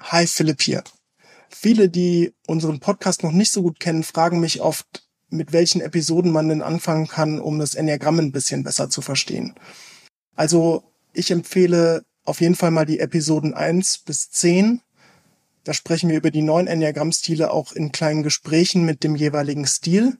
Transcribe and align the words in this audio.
Hi, 0.00 0.26
Philipp 0.26 0.62
hier. 0.62 0.84
Viele, 1.50 1.88
die 1.88 2.32
unseren 2.46 2.80
Podcast 2.80 3.22
noch 3.22 3.32
nicht 3.32 3.52
so 3.52 3.62
gut 3.62 3.80
kennen, 3.80 4.04
fragen 4.04 4.40
mich 4.40 4.60
oft, 4.60 5.08
mit 5.28 5.52
welchen 5.52 5.80
Episoden 5.80 6.30
man 6.30 6.48
denn 6.48 6.62
anfangen 6.62 7.08
kann, 7.08 7.40
um 7.40 7.58
das 7.58 7.74
Enneagramm 7.74 8.18
ein 8.18 8.32
bisschen 8.32 8.62
besser 8.62 8.88
zu 8.88 9.02
verstehen. 9.02 9.54
Also 10.34 10.84
ich 11.12 11.30
empfehle 11.30 12.04
auf 12.24 12.40
jeden 12.40 12.54
Fall 12.54 12.70
mal 12.70 12.86
die 12.86 13.00
Episoden 13.00 13.54
1 13.54 13.98
bis 13.98 14.30
10. 14.30 14.80
Da 15.64 15.74
sprechen 15.74 16.08
wir 16.08 16.16
über 16.16 16.30
die 16.30 16.42
neun 16.42 16.66
Enneagrammstile 16.66 17.50
auch 17.50 17.72
in 17.72 17.92
kleinen 17.92 18.22
Gesprächen 18.22 18.84
mit 18.84 19.02
dem 19.02 19.16
jeweiligen 19.16 19.66
Stil. 19.66 20.16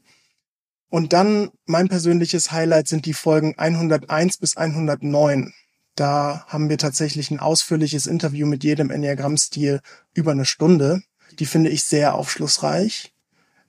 Und 0.91 1.13
dann 1.13 1.51
mein 1.67 1.89
persönliches 1.89 2.51
Highlight 2.51 2.89
sind 2.89 3.07
die 3.07 3.15
Folgen 3.15 3.55
101 3.57 4.39
bis 4.39 4.57
109. 4.57 5.53
Da 5.99 6.45
haben 6.47 6.69
wir 6.69 6.79
tatsächlich 6.79 7.33
ein 7.33 7.41
ausführliches 7.41 8.07
Interview 8.07 8.47
mit 8.47 8.63
jedem 8.63 8.93
Enneagramm-Stil 8.93 9.81
über 10.15 10.31
eine 10.31 10.45
Stunde. 10.45 11.03
Die 11.41 11.45
finde 11.45 11.71
ich 11.71 11.83
sehr 11.83 12.15
aufschlussreich. 12.15 13.13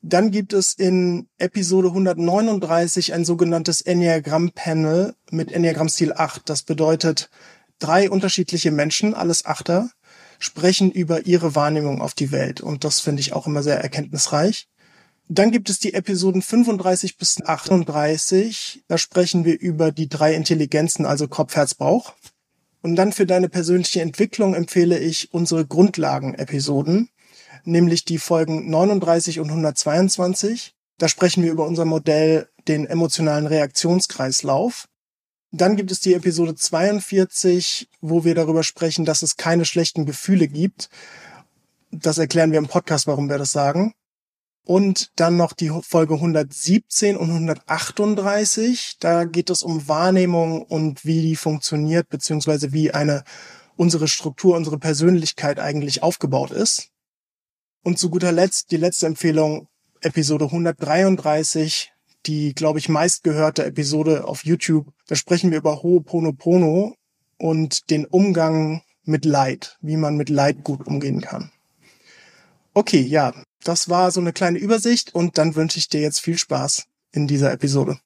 Dann 0.03 0.29
gibt 0.29 0.53
es 0.53 0.73
in 0.73 1.27
Episode 1.39 1.87
139 1.87 3.15
ein 3.15 3.25
sogenanntes 3.25 3.81
Enneagramm-Panel 3.81 5.15
mit 5.31 5.51
Enneagramm-Stil 5.51 6.13
8. 6.13 6.47
Das 6.47 6.61
bedeutet, 6.61 7.31
drei 7.79 8.11
unterschiedliche 8.11 8.69
Menschen, 8.69 9.15
alles 9.15 9.47
Achter, 9.47 9.89
sprechen 10.37 10.91
über 10.91 11.25
ihre 11.25 11.55
Wahrnehmung 11.55 11.99
auf 11.99 12.13
die 12.13 12.31
Welt. 12.31 12.61
Und 12.61 12.83
das 12.83 12.99
finde 12.99 13.21
ich 13.21 13.33
auch 13.33 13.47
immer 13.47 13.63
sehr 13.63 13.81
erkenntnisreich. 13.81 14.67
Dann 15.29 15.51
gibt 15.51 15.69
es 15.69 15.79
die 15.79 15.93
Episoden 15.93 16.41
35 16.41 17.17
bis 17.17 17.41
38. 17.41 18.83
Da 18.87 18.97
sprechen 18.97 19.45
wir 19.45 19.59
über 19.59 19.91
die 19.91 20.09
drei 20.09 20.33
Intelligenzen, 20.33 21.05
also 21.05 21.27
Kopf, 21.27 21.55
Herz, 21.55 21.75
Bauch. 21.75 22.13
Und 22.81 22.95
dann 22.95 23.13
für 23.13 23.25
deine 23.25 23.47
persönliche 23.47 24.01
Entwicklung 24.01 24.55
empfehle 24.55 24.99
ich 24.99 25.33
unsere 25.33 25.65
Grundlagen-Episoden 25.65 27.09
nämlich 27.65 28.05
die 28.05 28.17
Folgen 28.17 28.69
39 28.69 29.39
und 29.39 29.49
122. 29.49 30.75
Da 30.97 31.07
sprechen 31.07 31.43
wir 31.43 31.51
über 31.51 31.65
unser 31.65 31.85
Modell, 31.85 32.49
den 32.67 32.85
emotionalen 32.85 33.47
Reaktionskreislauf. 33.47 34.87
Dann 35.51 35.75
gibt 35.75 35.91
es 35.91 35.99
die 35.99 36.13
Episode 36.13 36.55
42, 36.55 37.89
wo 38.01 38.23
wir 38.23 38.35
darüber 38.35 38.63
sprechen, 38.63 39.05
dass 39.05 39.23
es 39.23 39.37
keine 39.37 39.65
schlechten 39.65 40.05
Gefühle 40.05 40.47
gibt. 40.47 40.89
Das 41.91 42.19
erklären 42.19 42.51
wir 42.51 42.59
im 42.59 42.67
Podcast, 42.67 43.07
warum 43.07 43.29
wir 43.29 43.39
das 43.39 43.51
sagen. 43.51 43.93
Und 44.69 45.09
dann 45.15 45.35
noch 45.35 45.53
die 45.53 45.71
Folge 45.81 46.13
117 46.13 47.17
und 47.17 47.31
138. 47.31 48.97
Da 48.99 49.23
geht 49.23 49.49
es 49.49 49.63
um 49.63 49.87
Wahrnehmung 49.87 50.61
und 50.61 51.03
wie 51.05 51.23
die 51.23 51.35
funktioniert, 51.35 52.07
beziehungsweise 52.07 52.71
wie 52.71 52.91
eine 52.91 53.23
unsere 53.77 54.07
Struktur, 54.07 54.55
unsere 54.55 54.77
Persönlichkeit 54.77 55.59
eigentlich 55.59 56.03
aufgebaut 56.03 56.51
ist. 56.51 56.91
Und 57.83 57.97
zu 57.97 58.11
guter 58.11 58.31
Letzt 58.31 58.69
die 58.69 58.77
letzte 58.77 59.07
Empfehlung, 59.07 59.69
Episode 60.01 60.45
133, 60.45 61.91
die, 62.27 62.53
glaube 62.53 62.77
ich, 62.77 62.89
meistgehörte 62.89 63.65
Episode 63.65 64.27
auf 64.27 64.45
YouTube. 64.45 64.85
Da 65.07 65.15
sprechen 65.15 65.49
wir 65.49 65.57
über 65.57 65.81
Ho'oponopono 65.81 66.93
und 67.39 67.89
den 67.89 68.05
Umgang 68.05 68.83
mit 69.01 69.25
Leid, 69.25 69.79
wie 69.81 69.97
man 69.97 70.15
mit 70.15 70.29
Leid 70.29 70.63
gut 70.63 70.85
umgehen 70.85 71.21
kann. 71.21 71.51
Okay, 72.75 73.01
ja, 73.01 73.33
das 73.63 73.89
war 73.89 74.11
so 74.11 74.19
eine 74.19 74.33
kleine 74.33 74.59
Übersicht 74.59 75.13
und 75.13 75.37
dann 75.37 75.55
wünsche 75.55 75.79
ich 75.79 75.89
dir 75.89 76.01
jetzt 76.01 76.19
viel 76.19 76.37
Spaß 76.37 76.85
in 77.11 77.27
dieser 77.27 77.51
Episode. 77.51 77.99